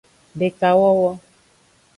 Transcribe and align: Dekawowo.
Dekawowo. 0.39 1.11